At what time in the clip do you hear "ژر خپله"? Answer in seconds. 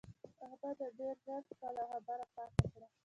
1.25-1.81